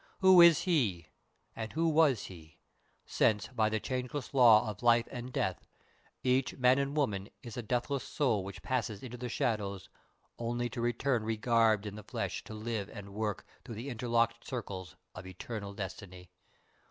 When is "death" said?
5.31-5.67